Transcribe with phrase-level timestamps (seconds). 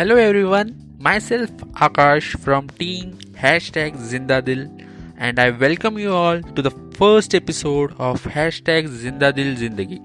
[0.00, 1.50] Hello everyone, myself
[1.86, 4.60] Akash from team hashtag Zindadil
[5.18, 9.98] and I welcome you all to the first episode of hashtag Zindadil Zindagi.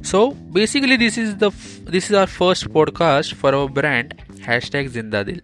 [0.00, 1.50] So basically this is the
[1.84, 4.14] this is our first podcast for our brand
[4.46, 5.42] hashtag Zindadil.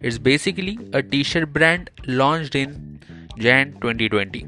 [0.00, 2.98] It's basically a t-shirt brand launched in
[3.38, 4.44] Jan 2020.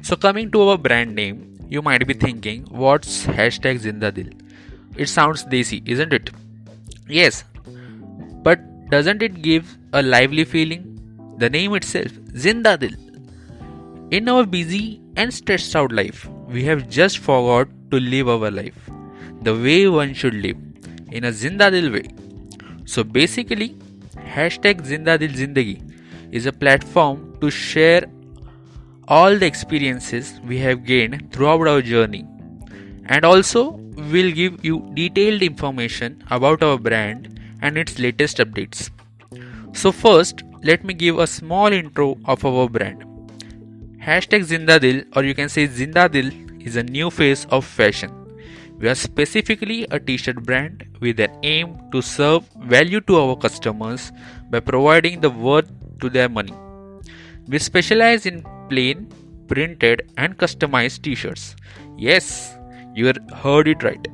[0.00, 4.32] So coming to our brand name, you might be thinking what's hashtag Zindadil?
[4.96, 6.30] It sounds desi, isn't it?
[7.08, 7.44] Yes,
[8.46, 10.84] but doesn't it give a lively feeling?
[11.38, 12.12] The name itself,
[12.44, 12.94] Zindadil.
[14.10, 18.90] In our busy and stressed out life, we have just forgot to live our life
[19.42, 20.56] the way one should live
[21.10, 22.08] in a Zindadil way.
[22.84, 23.70] So basically,
[24.36, 25.82] hashtag Zindadil Zindagi
[26.32, 28.04] is a platform to share
[29.08, 32.26] all the experiences we have gained throughout our journey
[33.06, 33.70] and also
[34.12, 38.90] we'll give you detailed information about our brand and its latest updates.
[39.72, 43.04] So, first, let me give a small intro of our brand.
[44.02, 48.10] Hashtag Zindadil, or you can say Zindadil, is a new face of fashion.
[48.78, 53.36] We are specifically a t shirt brand with an aim to serve value to our
[53.36, 54.12] customers
[54.50, 55.70] by providing the worth
[56.00, 56.54] to their money.
[57.48, 59.08] We specialize in plain,
[59.48, 61.56] printed, and customized t shirts.
[61.96, 62.54] Yes,
[62.94, 64.08] you heard it right.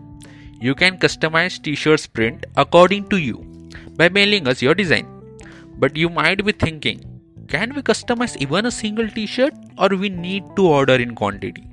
[0.65, 3.39] You can customize t-shirts print according to you
[3.97, 5.09] by mailing us your design.
[5.79, 7.01] But you might be thinking,
[7.49, 11.67] can we customize even a single t-shirt or we need to order in quantity?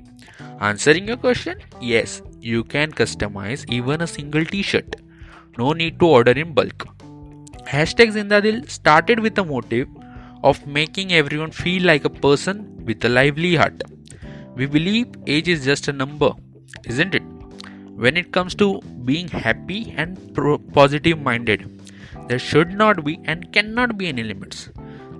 [0.60, 4.96] Answering your question, yes, you can customize even a single t-shirt.
[5.56, 6.88] No need to order in bulk.
[7.68, 9.86] Hashtag Zindadil started with the motive
[10.42, 13.84] of making everyone feel like a person with a lively heart.
[14.56, 16.32] We believe age is just a number,
[16.86, 17.22] isn't it?
[18.04, 18.68] When it comes to
[19.10, 21.66] being happy and pro- positive minded
[22.28, 24.68] there should not be and cannot be any limits.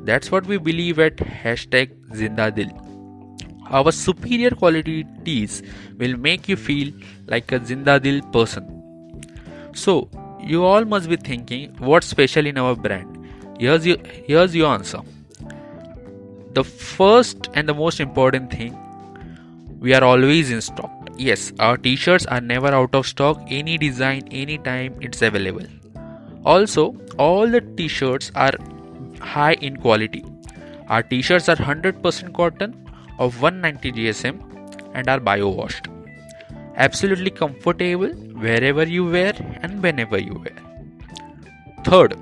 [0.05, 2.71] That's what we believe at hashtag zindadil
[3.71, 5.63] our superior qualities
[5.99, 6.93] will make you feel
[7.27, 8.65] like a zindadil person.
[9.75, 10.11] So
[10.41, 13.17] you all must be thinking what's special in our brand?
[13.59, 15.01] Here's your, here's your answer.
[16.55, 18.77] The first and the most important thing
[19.79, 23.79] we are always in stock yes, our t shirts are never out of stock, any
[23.79, 25.67] design, anytime it's available.
[26.45, 28.53] Also, all the t shirts are
[29.21, 30.25] high in quality.
[30.89, 32.75] Our t shirts are 100% cotton
[33.19, 34.41] of 190 GSM
[34.95, 35.89] and are bio washed.
[36.77, 38.09] Absolutely comfortable
[38.47, 40.57] wherever you wear and whenever you wear.
[41.85, 42.15] Third,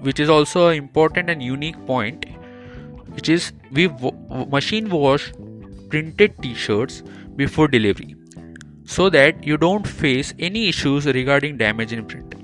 [0.00, 2.26] which is also an important and unique point,
[3.08, 3.88] which is we
[4.48, 5.32] machine wash
[5.90, 7.02] printed t shirts
[7.36, 8.14] before delivery
[8.84, 12.34] so that you don't face any issues regarding damage in print.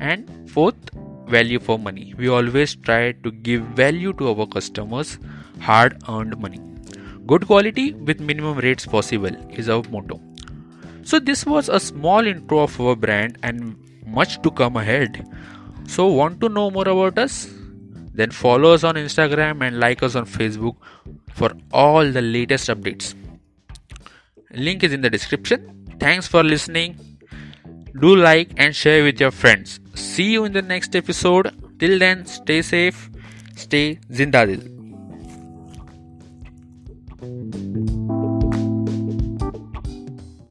[0.00, 0.90] And fourth,
[1.28, 2.14] value for money.
[2.18, 5.18] We always try to give value to our customers,
[5.60, 6.60] hard earned money.
[7.26, 10.20] Good quality with minimum rates possible is our motto.
[11.02, 13.76] So, this was a small intro of our brand and
[14.06, 15.24] much to come ahead.
[15.86, 17.53] So, want to know more about us?
[18.14, 20.76] Then follow us on Instagram and like us on Facebook
[21.32, 23.14] for all the latest updates.
[24.52, 25.88] Link is in the description.
[25.98, 26.96] Thanks for listening.
[28.00, 29.80] Do like and share with your friends.
[29.94, 31.52] See you in the next episode.
[31.78, 33.10] Till then, stay safe,
[33.56, 34.70] stay Zindadil.